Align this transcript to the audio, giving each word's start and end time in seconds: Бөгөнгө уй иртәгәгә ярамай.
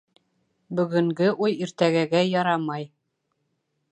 Бөгөнгө 0.79 1.27
уй 1.47 1.53
иртәгәгә 1.67 2.23
ярамай. 2.31 2.91